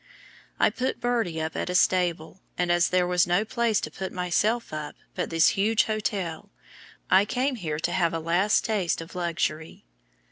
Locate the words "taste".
8.65-8.99